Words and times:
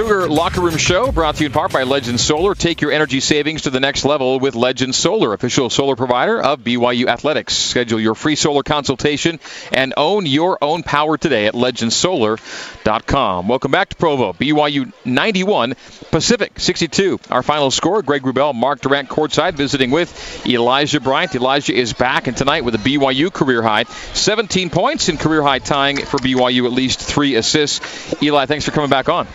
Cougar 0.00 0.30
Locker 0.30 0.62
Room 0.62 0.78
Show 0.78 1.12
brought 1.12 1.34
to 1.34 1.42
you 1.42 1.48
in 1.48 1.52
part 1.52 1.74
by 1.74 1.82
Legend 1.82 2.18
Solar. 2.18 2.54
Take 2.54 2.80
your 2.80 2.90
energy 2.90 3.20
savings 3.20 3.62
to 3.62 3.70
the 3.70 3.80
next 3.80 4.06
level 4.06 4.40
with 4.40 4.54
Legend 4.54 4.94
Solar, 4.94 5.34
official 5.34 5.68
solar 5.68 5.94
provider 5.94 6.40
of 6.40 6.60
BYU 6.60 7.06
Athletics. 7.06 7.54
Schedule 7.54 8.00
your 8.00 8.14
free 8.14 8.34
solar 8.34 8.62
consultation 8.62 9.38
and 9.74 9.92
own 9.98 10.24
your 10.24 10.56
own 10.62 10.82
power 10.84 11.18
today 11.18 11.48
at 11.48 11.52
legendsolar.com. 11.52 13.46
Welcome 13.46 13.72
back 13.72 13.90
to 13.90 13.96
Provo. 13.96 14.32
BYU 14.32 14.90
91, 15.04 15.74
Pacific 16.10 16.58
62. 16.58 17.20
Our 17.28 17.42
final 17.42 17.70
score, 17.70 18.00
Greg 18.00 18.22
Wrubell, 18.22 18.54
Mark 18.54 18.80
Durrant 18.80 19.10
courtside 19.10 19.52
visiting 19.52 19.90
with 19.90 20.46
Elijah 20.46 21.00
Bryant. 21.00 21.34
Elijah 21.34 21.74
is 21.74 21.92
back 21.92 22.26
and 22.26 22.34
tonight 22.34 22.64
with 22.64 22.74
a 22.74 22.78
BYU 22.78 23.30
career 23.30 23.60
high, 23.60 23.84
17 24.14 24.70
points 24.70 25.10
in 25.10 25.18
career 25.18 25.42
high 25.42 25.58
tying 25.58 25.98
for 25.98 26.16
BYU 26.16 26.64
at 26.64 26.72
least 26.72 27.00
three 27.00 27.34
assists. 27.34 28.22
Eli, 28.22 28.46
thanks 28.46 28.64
for 28.64 28.70
coming 28.70 28.88
back 28.88 29.10
on. 29.10 29.26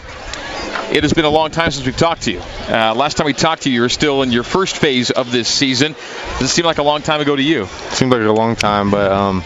It 0.92 1.04
has 1.04 1.14
been 1.14 1.26
a 1.26 1.30
long 1.30 1.52
time 1.52 1.72
since 1.72 1.86
we've 1.86 1.98
talked 1.98 2.24
to 2.24 2.32
you. 2.32 2.40
Uh, 2.40 2.94
last 2.96 3.18
time 3.18 3.26
we 3.26 3.34
talked 3.34 3.64
to 3.64 3.70
you, 3.70 3.76
you 3.76 3.82
were 3.82 3.90
still 3.90 4.22
in 4.22 4.32
your 4.32 4.44
first 4.44 4.78
phase 4.78 5.10
of 5.10 5.32
this 5.32 5.48
season. 5.48 5.94
Does 6.40 6.44
it 6.44 6.48
seem 6.50 6.66
like 6.66 6.78
a 6.78 6.84
long 6.84 7.02
time 7.02 7.22
ago 7.22 7.36
to 7.36 7.42
you? 7.42 7.66
Seems 7.90 8.12
like 8.12 8.22
a 8.22 8.32
long 8.32 8.56
time, 8.56 8.92
but 8.92 9.12
um, 9.12 9.44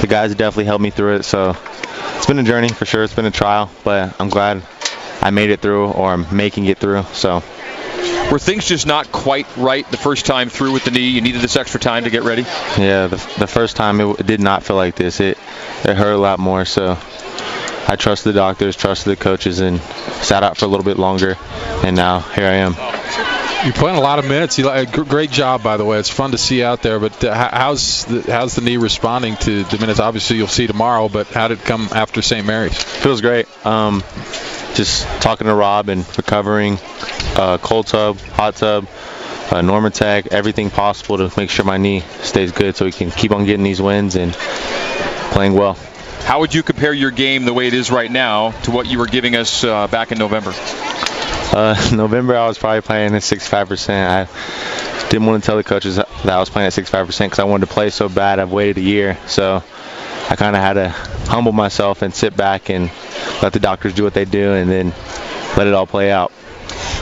the 0.00 0.06
guys 0.06 0.34
definitely 0.34 0.66
helped 0.66 0.82
me 0.82 0.90
through 0.90 1.16
it. 1.16 1.22
So 1.24 1.56
it's 2.16 2.26
been 2.26 2.38
a 2.38 2.44
journey 2.44 2.68
for 2.68 2.84
sure. 2.84 3.02
It's 3.02 3.14
been 3.14 3.24
a 3.24 3.30
trial, 3.30 3.70
but 3.82 4.20
I'm 4.20 4.28
glad 4.28 4.62
I 5.20 5.30
made 5.30 5.50
it 5.50 5.60
through, 5.60 5.88
or 5.90 6.12
I'm 6.12 6.36
making 6.36 6.66
it 6.66 6.78
through. 6.78 7.02
So. 7.12 7.42
Were 8.30 8.38
things 8.38 8.66
just 8.68 8.86
not 8.86 9.10
quite 9.10 9.46
right 9.56 9.90
the 9.90 9.96
first 9.96 10.26
time 10.26 10.50
through 10.50 10.72
with 10.72 10.84
the 10.84 10.90
knee? 10.90 11.08
You 11.08 11.22
needed 11.22 11.40
this 11.40 11.56
extra 11.56 11.80
time 11.80 12.04
to 12.04 12.10
get 12.10 12.24
ready. 12.24 12.42
Yeah, 12.78 13.06
the, 13.06 13.16
the 13.38 13.46
first 13.46 13.74
time 13.74 14.00
it, 14.00 14.20
it 14.20 14.26
did 14.26 14.40
not 14.40 14.62
feel 14.62 14.76
like 14.76 14.96
this. 14.96 15.18
It 15.20 15.38
it 15.84 15.96
hurt 15.96 16.12
a 16.12 16.18
lot 16.18 16.38
more. 16.38 16.66
So 16.66 16.98
I 17.88 17.96
trusted 17.96 18.34
the 18.34 18.38
doctors, 18.38 18.76
trusted 18.76 19.10
the 19.10 19.16
coaches, 19.16 19.60
and 19.60 19.80
sat 19.80 20.42
out 20.42 20.58
for 20.58 20.66
a 20.66 20.68
little 20.68 20.84
bit 20.84 20.98
longer. 20.98 21.36
And 21.84 21.96
now 21.96 22.20
here 22.20 22.46
I 22.46 22.56
am. 22.56 22.74
You're 23.64 23.72
playing 23.72 23.96
a 23.96 24.00
lot 24.00 24.18
of 24.18 24.28
minutes. 24.28 24.58
You, 24.58 24.86
great 24.86 25.30
job, 25.30 25.62
by 25.62 25.78
the 25.78 25.84
way. 25.84 25.98
It's 25.98 26.10
fun 26.10 26.30
to 26.30 26.38
see 26.38 26.62
out 26.62 26.82
there. 26.82 27.00
But 27.00 27.24
uh, 27.24 27.34
how's 27.34 28.04
the, 28.04 28.22
how's 28.22 28.54
the 28.54 28.60
knee 28.60 28.76
responding 28.76 29.36
to 29.38 29.64
the 29.64 29.78
minutes? 29.78 29.98
Obviously, 29.98 30.36
you'll 30.36 30.46
see 30.46 30.66
tomorrow. 30.66 31.08
But 31.08 31.28
how 31.28 31.48
did 31.48 31.60
it 31.60 31.64
come 31.64 31.88
after 31.92 32.22
St. 32.22 32.46
Mary's? 32.46 32.80
Feels 32.80 33.20
great. 33.20 33.48
Um, 33.66 34.04
just 34.74 35.04
talking 35.20 35.46
to 35.48 35.54
Rob 35.54 35.88
and 35.88 36.06
recovering. 36.16 36.78
Uh, 37.34 37.58
cold 37.58 37.86
tub, 37.86 38.18
hot 38.18 38.54
tub, 38.54 38.86
uh, 39.50 39.60
Normatec, 39.60 40.28
everything 40.28 40.70
possible 40.70 41.16
to 41.18 41.32
make 41.40 41.50
sure 41.50 41.64
my 41.64 41.78
knee 41.78 42.00
stays 42.20 42.52
good, 42.52 42.76
so 42.76 42.84
we 42.84 42.92
can 42.92 43.10
keep 43.10 43.32
on 43.32 43.44
getting 43.44 43.64
these 43.64 43.80
wins 43.80 44.14
and 44.14 44.32
playing 45.32 45.54
well. 45.54 45.76
How 46.28 46.40
would 46.40 46.52
you 46.52 46.62
compare 46.62 46.92
your 46.92 47.10
game 47.10 47.46
the 47.46 47.54
way 47.54 47.68
it 47.68 47.72
is 47.72 47.90
right 47.90 48.10
now 48.10 48.50
to 48.64 48.70
what 48.70 48.86
you 48.86 48.98
were 48.98 49.06
giving 49.06 49.34
us 49.34 49.64
uh, 49.64 49.86
back 49.86 50.12
in 50.12 50.18
November? 50.18 50.52
Uh, 50.54 51.90
November, 51.94 52.36
I 52.36 52.46
was 52.46 52.58
probably 52.58 52.82
playing 52.82 53.14
at 53.14 53.22
65%. 53.22 53.88
I 53.88 55.08
didn't 55.08 55.24
want 55.24 55.42
to 55.42 55.46
tell 55.46 55.56
the 55.56 55.64
coaches 55.64 55.96
that 55.96 56.28
I 56.28 56.38
was 56.38 56.50
playing 56.50 56.66
at 56.66 56.74
65% 56.74 57.06
because 57.06 57.38
I 57.38 57.44
wanted 57.44 57.66
to 57.66 57.72
play 57.72 57.88
so 57.88 58.10
bad. 58.10 58.40
I've 58.40 58.52
waited 58.52 58.76
a 58.76 58.82
year, 58.82 59.16
so 59.26 59.64
I 60.28 60.36
kind 60.36 60.54
of 60.54 60.60
had 60.60 60.74
to 60.74 60.90
humble 61.30 61.52
myself 61.52 62.02
and 62.02 62.14
sit 62.14 62.36
back 62.36 62.68
and 62.68 62.90
let 63.42 63.54
the 63.54 63.60
doctors 63.60 63.94
do 63.94 64.04
what 64.04 64.12
they 64.12 64.26
do, 64.26 64.52
and 64.52 64.70
then 64.70 64.92
let 65.56 65.66
it 65.66 65.72
all 65.72 65.86
play 65.86 66.12
out. 66.12 66.30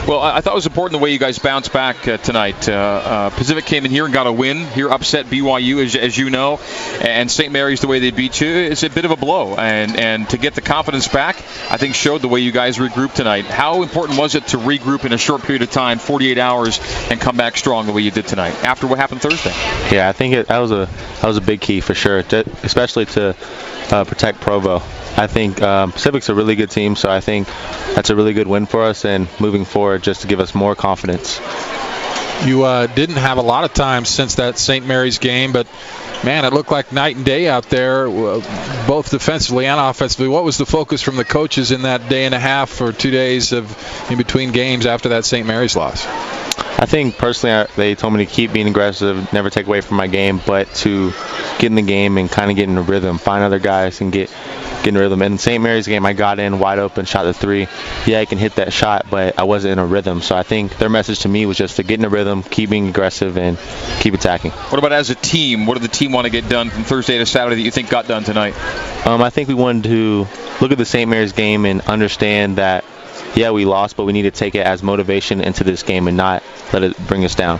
Well, 0.07 0.21
I 0.21 0.39
thought 0.39 0.53
it 0.53 0.55
was 0.55 0.65
important 0.65 0.97
the 0.97 1.03
way 1.03 1.11
you 1.11 1.19
guys 1.19 1.37
bounced 1.37 1.73
back 1.73 2.07
uh, 2.07 2.15
tonight. 2.15 2.69
Uh, 2.69 2.71
uh, 2.71 3.29
Pacific 3.31 3.65
came 3.65 3.83
in 3.83 3.91
here 3.91 4.05
and 4.05 4.13
got 4.13 4.25
a 4.25 4.31
win. 4.31 4.65
Here, 4.67 4.89
upset 4.89 5.25
BYU, 5.25 5.83
as, 5.83 5.97
as 5.97 6.17
you 6.17 6.29
know, 6.29 6.61
and 7.01 7.29
St. 7.29 7.51
Mary's 7.51 7.81
the 7.81 7.89
way 7.89 7.99
they 7.99 8.11
beat 8.11 8.39
you 8.39 8.47
is 8.47 8.83
a 8.83 8.89
bit 8.89 9.03
of 9.03 9.11
a 9.11 9.17
blow. 9.17 9.55
And 9.57 9.97
and 9.97 10.29
to 10.29 10.37
get 10.37 10.55
the 10.55 10.61
confidence 10.61 11.09
back, 11.09 11.35
I 11.69 11.75
think 11.75 11.93
showed 11.93 12.21
the 12.21 12.29
way 12.29 12.39
you 12.39 12.53
guys 12.53 12.77
regrouped 12.77 13.15
tonight. 13.15 13.47
How 13.47 13.83
important 13.83 14.17
was 14.17 14.35
it 14.35 14.47
to 14.47 14.57
regroup 14.57 15.03
in 15.03 15.11
a 15.11 15.17
short 15.17 15.41
period 15.41 15.61
of 15.61 15.71
time, 15.71 15.99
48 15.99 16.37
hours, 16.37 16.79
and 17.11 17.19
come 17.19 17.35
back 17.35 17.57
strong 17.57 17.85
the 17.85 17.91
way 17.91 18.03
you 18.03 18.11
did 18.11 18.27
tonight 18.27 18.55
after 18.63 18.87
what 18.87 18.99
happened 18.99 19.21
Thursday? 19.21 19.51
Yeah, 19.93 20.07
I 20.07 20.13
think 20.13 20.35
it, 20.35 20.47
that 20.47 20.59
was 20.59 20.71
a 20.71 20.87
that 21.19 21.27
was 21.27 21.35
a 21.35 21.41
big 21.41 21.59
key 21.59 21.81
for 21.81 21.93
sure, 21.93 22.23
to, 22.23 22.49
especially 22.63 23.07
to 23.07 23.35
uh, 23.91 24.05
protect 24.05 24.39
Provo. 24.39 24.81
I 25.17 25.25
think 25.25 25.61
um, 25.63 25.91
Pacific's 25.91 26.29
a 26.29 26.35
really 26.35 26.55
good 26.55 26.69
team, 26.69 26.95
so 26.95 27.09
I 27.09 27.21
think 27.21 27.47
that's 27.95 28.11
a 28.11 28.15
really 28.15 28.33
good 28.33 28.47
win 28.47 28.67
for 28.67 28.83
us 28.83 29.03
and 29.03 29.27
moving 29.39 29.65
forward 29.65 30.03
just 30.03 30.21
to 30.21 30.27
give 30.27 30.39
us 30.39 30.53
more 30.53 30.75
confidence. 30.75 31.39
You 32.45 32.63
uh, 32.63 32.85
didn't 32.85 33.15
have 33.15 33.39
a 33.39 33.41
lot 33.41 33.63
of 33.63 33.73
time 33.73 34.05
since 34.05 34.35
that 34.35 34.59
St. 34.59 34.85
Mary's 34.85 35.17
game, 35.17 35.53
but 35.53 35.67
man, 36.23 36.45
it 36.45 36.53
looked 36.53 36.71
like 36.71 36.91
night 36.91 37.15
and 37.15 37.25
day 37.25 37.47
out 37.47 37.63
there, 37.63 38.07
both 38.07 39.09
defensively 39.09 39.65
and 39.65 39.79
offensively. 39.79 40.27
What 40.27 40.43
was 40.43 40.59
the 40.59 40.67
focus 40.67 41.01
from 41.01 41.15
the 41.15 41.25
coaches 41.25 41.71
in 41.71 41.81
that 41.81 42.09
day 42.09 42.25
and 42.25 42.35
a 42.35 42.39
half 42.39 42.79
or 42.79 42.91
two 42.91 43.09
days 43.09 43.53
of 43.53 44.11
in 44.11 44.17
between 44.17 44.51
games 44.51 44.85
after 44.85 45.09
that 45.09 45.25
St. 45.25 45.47
Mary's 45.47 45.75
loss? 45.75 46.05
I 46.79 46.85
think 46.85 47.17
personally, 47.17 47.55
I, 47.55 47.63
they 47.75 47.95
told 47.95 48.13
me 48.13 48.23
to 48.23 48.31
keep 48.31 48.53
being 48.53 48.67
aggressive, 48.67 49.33
never 49.33 49.49
take 49.49 49.65
away 49.65 49.81
from 49.81 49.97
my 49.97 50.05
game, 50.05 50.39
but 50.45 50.71
to 50.75 51.11
get 51.57 51.65
in 51.65 51.75
the 51.75 51.81
game 51.81 52.19
and 52.19 52.29
kind 52.29 52.51
of 52.51 52.55
get 52.55 52.69
in 52.69 52.77
a 52.77 52.83
rhythm, 52.83 53.17
find 53.17 53.43
other 53.43 53.57
guys 53.57 53.99
and 53.99 54.11
get 54.11 54.29
get 54.87 54.95
in 54.95 55.01
rhythm. 55.01 55.21
In 55.21 55.37
St. 55.37 55.61
Mary's 55.61 55.85
game, 55.85 56.05
I 56.05 56.13
got 56.13 56.39
in 56.39 56.59
wide 56.59 56.79
open, 56.79 57.05
shot 57.05 57.23
the 57.23 57.33
three. 57.33 57.67
Yeah, 58.05 58.19
I 58.19 58.25
can 58.25 58.37
hit 58.37 58.55
that 58.55 58.71
shot, 58.71 59.07
but 59.09 59.37
I 59.37 59.43
wasn't 59.43 59.73
in 59.73 59.79
a 59.79 59.85
rhythm. 59.85 60.21
So 60.21 60.35
I 60.35 60.43
think 60.43 60.77
their 60.77 60.89
message 60.89 61.19
to 61.19 61.29
me 61.29 61.45
was 61.45 61.57
just 61.57 61.75
to 61.75 61.83
get 61.83 61.99
in 61.99 62.05
a 62.05 62.09
rhythm, 62.09 62.43
keep 62.43 62.69
being 62.69 62.87
aggressive, 62.87 63.37
and 63.37 63.57
keep 63.99 64.13
attacking. 64.13 64.51
What 64.51 64.79
about 64.79 64.93
as 64.93 65.09
a 65.09 65.15
team? 65.15 65.65
What 65.65 65.73
did 65.75 65.83
the 65.83 65.93
team 65.93 66.13
want 66.13 66.25
to 66.25 66.31
get 66.31 66.47
done 66.47 66.69
from 66.69 66.83
Thursday 66.85 67.17
to 67.17 67.25
Saturday 67.25 67.57
that 67.57 67.61
you 67.61 67.71
think 67.71 67.89
got 67.89 68.07
done 68.07 68.23
tonight? 68.23 68.55
Um, 69.05 69.21
I 69.21 69.29
think 69.29 69.49
we 69.49 69.55
wanted 69.55 69.83
to 69.85 70.27
look 70.61 70.71
at 70.71 70.77
the 70.77 70.85
St. 70.85 71.09
Mary's 71.09 71.33
game 71.33 71.65
and 71.65 71.81
understand 71.81 72.57
that 72.57 72.85
yeah, 73.35 73.51
we 73.51 73.65
lost, 73.65 73.97
but 73.97 74.05
we 74.05 74.13
need 74.13 74.23
to 74.23 74.31
take 74.31 74.55
it 74.55 74.65
as 74.65 74.81
motivation 74.81 75.41
into 75.41 75.63
this 75.63 75.83
game 75.83 76.07
and 76.07 76.15
not 76.15 76.43
let 76.71 76.83
it 76.83 76.97
bring 77.07 77.25
us 77.25 77.35
down. 77.35 77.59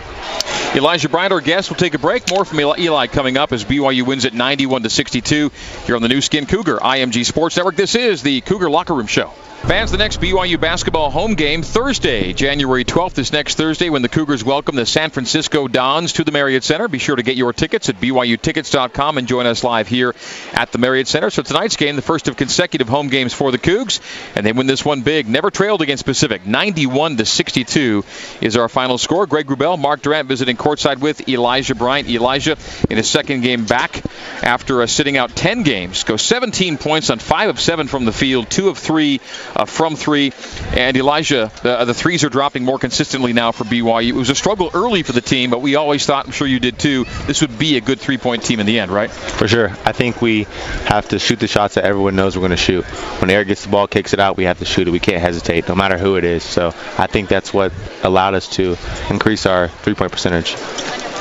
Elijah 0.74 1.08
Bryant, 1.08 1.32
our 1.32 1.40
guest, 1.40 1.70
will 1.70 1.76
take 1.76 1.94
a 1.94 1.98
break. 1.98 2.30
More 2.30 2.44
from 2.44 2.60
Eli 2.60 3.06
coming 3.06 3.38
up 3.38 3.52
as 3.52 3.64
BYU 3.64 4.02
wins 4.02 4.26
at 4.26 4.34
91 4.34 4.82
to 4.82 4.90
62 4.90 5.50
here 5.86 5.96
on 5.96 6.02
the 6.02 6.08
Nu 6.08 6.20
Skin 6.20 6.46
Cougar 6.46 6.76
IMG 6.76 7.24
Sports 7.24 7.56
Network. 7.56 7.74
This 7.76 7.94
is 7.94 8.22
the 8.22 8.42
Cougar 8.42 8.68
Locker 8.68 8.94
Room 8.94 9.06
Show. 9.06 9.32
Fans, 9.62 9.90
the 9.90 9.98
next 9.98 10.20
BYU 10.20 10.58
basketball 10.58 11.10
home 11.10 11.34
game 11.34 11.62
Thursday, 11.62 12.32
January 12.32 12.84
12th, 12.84 13.14
this 13.14 13.32
next 13.32 13.56
Thursday, 13.56 13.90
when 13.90 14.02
the 14.02 14.08
Cougars 14.08 14.44
welcome 14.44 14.76
the 14.76 14.86
San 14.86 15.10
Francisco 15.10 15.66
Dons 15.68 16.12
to 16.14 16.24
the 16.24 16.30
Marriott 16.30 16.62
Center. 16.62 16.86
Be 16.86 16.98
sure 16.98 17.16
to 17.16 17.24
get 17.24 17.36
your 17.36 17.52
tickets 17.52 17.88
at 17.88 18.00
BYUtickets.com 18.00 19.18
and 19.18 19.26
join 19.26 19.46
us 19.46 19.64
live 19.64 19.88
here 19.88 20.14
at 20.52 20.70
the 20.70 20.78
Marriott 20.78 21.08
Center. 21.08 21.28
So 21.28 21.42
tonight's 21.42 21.76
game, 21.76 21.96
the 21.96 22.02
first 22.02 22.28
of 22.28 22.36
consecutive 22.36 22.88
home 22.88 23.08
games 23.08 23.34
for 23.34 23.50
the 23.50 23.58
Cougs, 23.58 24.00
and 24.36 24.46
they 24.46 24.52
win 24.52 24.68
this 24.68 24.84
one 24.84 25.02
big. 25.02 25.28
Never 25.28 25.50
trailed 25.50 25.82
against 25.82 26.04
Pacific. 26.06 26.46
91 26.46 27.16
to 27.16 27.26
62 27.26 28.04
is 28.40 28.56
our 28.56 28.68
final 28.68 28.96
score. 28.96 29.26
Greg 29.26 29.48
Wrubell, 29.48 29.78
Mark 29.78 30.02
Durrant 30.02 30.28
visiting 30.28 30.56
courtside 30.58 30.98
with 30.98 31.28
Elijah 31.28 31.74
Bryant. 31.74 32.08
Elijah 32.08 32.56
in 32.90 32.96
his 32.96 33.08
second 33.08 33.42
game 33.42 33.64
back 33.64 34.02
after 34.42 34.82
uh, 34.82 34.86
sitting 34.86 35.16
out 35.16 35.34
10 35.34 35.62
games, 35.62 36.04
goes 36.04 36.22
17 36.22 36.78
points 36.78 37.10
on 37.10 37.18
5 37.18 37.50
of 37.50 37.60
7 37.60 37.86
from 37.88 38.04
the 38.04 38.12
field, 38.12 38.50
2 38.50 38.68
of 38.68 38.78
3 38.78 39.20
uh, 39.56 39.64
from 39.64 39.96
three. 39.96 40.32
And 40.76 40.96
Elijah, 40.96 41.50
the, 41.62 41.84
the 41.84 41.94
threes 41.94 42.24
are 42.24 42.28
dropping 42.28 42.64
more 42.64 42.78
consistently 42.78 43.32
now 43.32 43.52
for 43.52 43.64
BYU. 43.64 44.08
It 44.08 44.12
was 44.12 44.30
a 44.30 44.34
struggle 44.34 44.70
early 44.74 45.02
for 45.02 45.12
the 45.12 45.20
team, 45.20 45.50
but 45.50 45.62
we 45.62 45.76
always 45.76 46.04
thought, 46.04 46.26
I'm 46.26 46.32
sure 46.32 46.46
you 46.46 46.60
did 46.60 46.78
too, 46.78 47.04
this 47.26 47.40
would 47.40 47.58
be 47.58 47.76
a 47.76 47.80
good 47.80 48.00
three 48.00 48.18
point 48.18 48.42
team 48.42 48.60
in 48.60 48.66
the 48.66 48.78
end, 48.78 48.90
right? 48.90 49.10
For 49.10 49.48
sure. 49.48 49.70
I 49.84 49.92
think 49.92 50.20
we 50.20 50.44
have 50.86 51.08
to 51.08 51.18
shoot 51.18 51.40
the 51.40 51.46
shots 51.46 51.74
that 51.74 51.84
everyone 51.84 52.16
knows 52.16 52.36
we're 52.36 52.40
going 52.40 52.50
to 52.50 52.56
shoot. 52.56 52.84
When 53.20 53.30
Eric 53.30 53.48
gets 53.48 53.64
the 53.64 53.70
ball, 53.70 53.86
kicks 53.86 54.12
it 54.12 54.20
out, 54.20 54.36
we 54.36 54.44
have 54.44 54.58
to 54.58 54.64
shoot 54.64 54.88
it. 54.88 54.90
We 54.90 55.00
can't 55.00 55.20
hesitate, 55.20 55.68
no 55.68 55.74
matter 55.74 55.98
who 55.98 56.16
it 56.16 56.24
is. 56.24 56.42
So 56.42 56.68
I 56.96 57.06
think 57.06 57.28
that's 57.28 57.52
what 57.52 57.72
allowed 58.02 58.34
us 58.34 58.48
to 58.56 58.76
increase 59.10 59.46
our 59.46 59.68
three 59.68 59.94
point 59.94 60.12
percentage. 60.12 60.47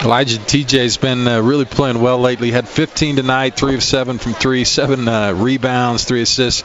Elijah 0.03 0.38
TJ's 0.38 0.95
been 0.97 1.27
uh, 1.27 1.41
really 1.41 1.65
playing 1.65 1.99
well 1.99 2.19
lately. 2.19 2.51
Had 2.51 2.69
15 2.69 3.15
tonight, 3.15 3.55
three 3.55 3.73
of 3.73 3.81
seven 3.81 4.19
from 4.19 4.33
three, 4.33 4.63
seven 4.63 5.07
uh, 5.07 5.33
rebounds, 5.33 6.03
three 6.05 6.21
assists. 6.21 6.63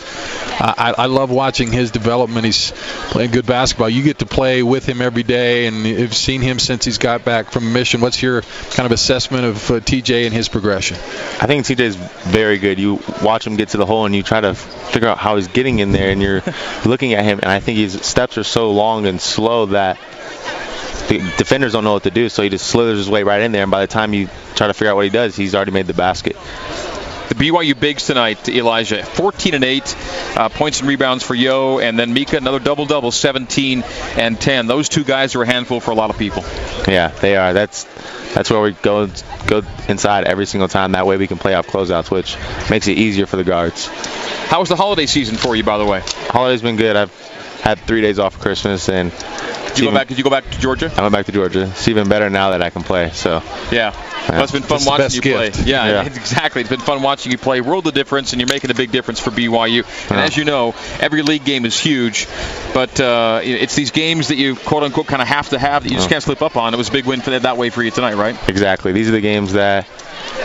Uh, 0.61 0.75
I, 0.77 0.95
I, 0.99 1.07
love 1.07 1.31
watching 1.31 1.73
his 1.73 1.91
development. 1.91 2.45
He's 2.45 2.73
playing 3.09 3.31
good 3.31 3.47
basketball. 3.47 3.89
You 3.89 4.03
get 4.03 4.19
to 4.19 4.27
play 4.27 4.63
with 4.63 4.87
him 4.87 5.01
every 5.01 5.23
day, 5.23 5.67
and 5.67 5.87
you've 5.87 6.15
seen 6.15 6.43
him 6.43 6.59
since 6.59 6.85
he's 6.85 6.99
got 6.99 7.25
back 7.25 7.51
from 7.51 7.73
mission. 7.73 8.03
What's 8.03 8.23
your 8.23 8.43
kind 8.43 8.85
of 8.85 8.93
assessment 8.93 9.45
of 9.47 9.71
uh, 9.71 9.81
TJ 9.81 10.27
and 10.27 10.35
his 10.35 10.51
progression? 10.51 10.97
I 10.97 11.47
think 11.47 11.65
TJ's 11.65 11.97
very 11.97 12.59
good. 12.59 12.79
You 12.79 13.01
watch 13.23 13.47
him 13.47 13.57
get 13.57 13.71
to 13.71 13.79
the 13.79 13.87
hole, 13.87 14.05
and 14.05 14.15
you 14.15 14.23
try 14.23 14.43
to 14.43 14.55
figure 14.55 15.09
out 15.09 15.17
how 15.17 15.37
he's 15.37 15.49
getting 15.49 15.79
in 15.79 15.93
there, 15.93 16.11
and 16.11 16.21
you're 16.21 16.43
looking 16.85 17.15
at 17.15 17.25
him, 17.25 17.39
and 17.43 17.51
I 17.51 17.61
think 17.61 17.79
his 17.79 17.95
steps 18.03 18.37
are 18.37 18.45
so 18.45 18.73
long 18.73 19.07
and 19.07 19.21
slow 19.21 19.67
that 19.67 19.99
the 21.19 21.35
defenders 21.37 21.73
don't 21.73 21.85
know 21.85 21.93
what 21.93 22.05
to 22.05 22.11
do, 22.11 22.29
so 22.29 22.43
he 22.43 22.49
just 22.49 22.67
slithers 22.67 22.99
his 22.99 23.11
way 23.11 23.23
right 23.23 23.43
in 23.43 23.53
there. 23.53 23.63
And 23.63 23.71
by 23.71 23.81
the 23.81 23.87
time 23.87 24.15
you 24.15 24.29
try 24.55 24.67
to 24.67 24.75
figure 24.75 24.91
out 24.91 24.97
what 24.97 25.05
he 25.05 25.11
does, 25.11 25.37
he's 25.37 25.55
already 25.55 25.73
made 25.73 25.87
the 25.87 25.95
basket. 25.95 26.37
The 27.29 27.35
BYU 27.35 27.79
bigs 27.79 28.07
tonight, 28.07 28.49
Elijah, 28.49 29.05
14 29.05 29.55
and 29.55 29.65
8 29.65 29.97
uh, 30.37 30.49
points 30.51 30.81
and 30.81 30.89
rebounds 30.89 31.25
for 31.25 31.35
Yo, 31.35 31.79
and 31.79 31.99
then 31.99 32.13
Mika 32.13 32.37
another 32.37 32.59
double 32.59 32.85
double, 32.85 33.11
17 33.11 33.83
and 34.17 34.41
10. 34.41 34.67
Those 34.67 34.89
two 34.89 35.05
guys 35.05 35.35
are 35.35 35.43
a 35.43 35.47
handful 35.47 35.81
for 35.81 35.93
a 35.93 35.95
lot 35.95 36.11
of 36.11 36.19
people. 36.19 36.43
Yeah, 36.87 37.09
they 37.09 37.37
are. 37.37 37.53
That's 37.53 37.85
that's 38.35 38.51
where 38.51 38.61
we 38.61 38.73
go 38.73 39.09
go 39.47 39.63
inside 39.89 40.25
every 40.25 40.47
single 40.47 40.69
time. 40.69 40.93
That 40.93 41.07
way 41.07 41.17
we 41.17 41.27
can 41.27 41.39
play 41.39 41.55
off 41.55 41.67
closeouts, 41.67 42.11
which 42.11 42.37
makes 42.71 42.89
it 42.89 42.99
easier 42.99 43.27
for 43.27 43.37
the 43.37 43.45
guards. 43.45 43.87
How 43.87 44.61
was 44.61 44.69
the 44.69 44.77
holiday 44.77 45.07
season 45.07 45.37
for 45.37 45.57
you, 45.57 45.65
by 45.65 45.79
the 45.79 45.87
way? 45.87 46.03
Holiday's 46.29 46.63
been 46.63 46.77
good. 46.77 46.97
I've 46.97 47.15
had 47.61 47.79
three 47.79 48.01
days 48.01 48.19
off 48.19 48.41
Christmas, 48.41 48.89
and 48.89 49.13
did 49.75 49.79
you 49.81 49.91
go 49.91 49.95
back? 49.95 50.09
Did 50.09 50.19
you 50.19 50.25
go 50.25 50.31
back 50.31 50.49
to 50.51 50.59
Georgia? 50.61 50.93
I 50.97 51.03
went 51.03 51.13
back 51.15 51.27
to 51.27 51.33
Georgia. 51.33 51.63
It's 51.71 51.89
even 51.89 52.09
better 52.09 52.29
now 52.31 52.51
that 52.51 52.63
I 52.63 52.71
can 52.71 52.83
play. 52.83 53.11
So 53.11 53.43
yeah, 53.71 53.95
well, 54.29 54.43
it's 54.43 54.53
been 54.53 54.63
fun 54.63 54.77
It's 54.79 54.87
watching 54.87 55.11
you 55.17 55.21
gift. 55.23 55.55
play. 55.57 55.65
Yeah, 55.65 55.87
Yeah. 55.87 56.05
exactly. 56.05 56.61
It's 56.61 56.71
been 56.71 56.81
fun 56.81 57.03
watching 57.03 57.33
you 57.33 57.39
play. 57.39 57.61
World 57.61 57.87
of 57.87 57.95
difference, 57.95 58.33
and 58.33 58.41
you're 58.41 58.49
making 58.49 58.71
a 58.71 58.75
big 58.75 58.91
difference 58.93 59.21
for 59.21 59.31
BYU. 59.31 59.85
And 60.11 60.19
Yeah. 60.19 60.25
as 60.25 60.37
you 60.37 60.45
know, 60.45 60.75
every 61.01 61.23
league 61.23 61.45
game 61.45 61.65
is 61.65 61.79
huge, 61.79 62.27
but 62.75 63.01
uh, 63.01 63.41
it's 63.43 63.75
these 63.75 63.91
games 63.91 64.29
that 64.29 64.37
you 64.37 64.57
quote 64.57 64.83
unquote 64.83 65.07
kind 65.07 65.23
of 65.23 65.29
have 65.29 65.49
to 65.51 65.59
have 65.59 65.83
that 65.85 65.91
you 65.91 65.97
just 65.97 66.09
can't 66.11 66.23
slip 66.23 66.43
up 66.43 66.57
on. 66.57 66.75
It 66.75 66.77
was 66.77 66.89
a 66.89 66.93
big 66.93 67.07
win 67.07 67.21
for 67.21 67.31
that, 67.31 67.43
that 67.43 67.57
way 67.57 67.71
for 67.71 67.83
you 67.83 67.91
tonight, 67.91 68.15
right? 68.15 68.37
Exactly. 68.49 68.93
These 68.93 69.09
are 69.09 69.13
the 69.13 69.21
games 69.21 69.55
that 69.55 69.87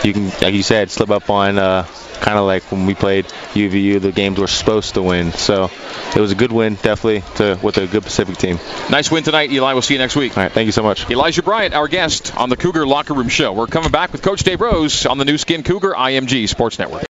you 0.03 0.13
can, 0.13 0.29
like 0.41 0.53
you 0.53 0.63
said, 0.63 0.89
slip 0.91 1.09
up 1.09 1.29
on. 1.29 1.57
Uh, 1.59 1.85
kind 2.19 2.37
of 2.37 2.45
like 2.45 2.63
when 2.71 2.85
we 2.85 2.95
played 2.95 3.25
UVU, 3.53 4.01
the 4.01 4.11
games 4.11 4.39
we're 4.39 4.47
supposed 4.47 4.95
to 4.95 5.01
win. 5.01 5.31
So 5.31 5.69
it 6.15 6.19
was 6.19 6.31
a 6.31 6.35
good 6.35 6.51
win, 6.51 6.75
definitely, 6.75 7.23
to 7.35 7.59
with 7.61 7.77
a 7.77 7.87
good 7.87 8.03
Pacific 8.03 8.37
team. 8.37 8.59
Nice 8.89 9.11
win 9.11 9.23
tonight, 9.23 9.51
Eli. 9.51 9.73
We'll 9.73 9.81
see 9.81 9.93
you 9.93 9.99
next 9.99 10.15
week. 10.15 10.37
All 10.37 10.43
right, 10.43 10.51
thank 10.51 10.65
you 10.65 10.71
so 10.71 10.83
much. 10.83 11.09
Elijah 11.09 11.43
Bryant, 11.43 11.73
our 11.73 11.87
guest 11.87 12.35
on 12.35 12.49
the 12.49 12.57
Cougar 12.57 12.85
Locker 12.87 13.13
Room 13.13 13.29
Show. 13.29 13.53
We're 13.53 13.67
coming 13.67 13.91
back 13.91 14.11
with 14.11 14.21
Coach 14.21 14.43
Dave 14.43 14.61
Rose 14.61 15.05
on 15.05 15.17
the 15.17 15.25
Nu 15.25 15.37
Skin 15.37 15.63
Cougar 15.63 15.93
IMG 15.93 16.47
Sports 16.49 16.79
Network. 16.79 17.03